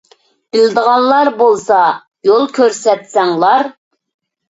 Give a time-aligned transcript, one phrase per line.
[0.55, 1.83] بىلىدىغانلار بولسا
[2.31, 3.75] يول كۆرسەتسەڭلار.